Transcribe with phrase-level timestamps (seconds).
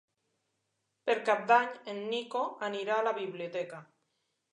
[1.09, 3.83] Per Cap d'Any en Nico anirà a la biblioteca.